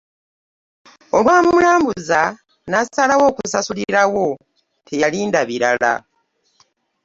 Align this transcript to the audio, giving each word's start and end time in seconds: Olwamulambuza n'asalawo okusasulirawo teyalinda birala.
Olwamulambuza 1.17 2.21
n'asalawo 2.69 3.23
okusasulirawo 3.31 4.27
teyalinda 4.87 5.39
birala. 5.49 5.93